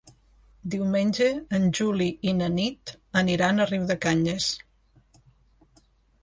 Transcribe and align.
Diumenge 0.75 1.27
en 1.57 1.67
Juli 1.79 2.07
i 2.31 2.33
na 2.37 2.47
Nit 2.55 2.95
aniran 3.21 3.59
a 3.59 3.69
Riudecanyes. 3.73 4.49